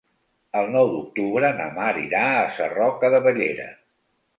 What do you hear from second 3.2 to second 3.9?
Bellera.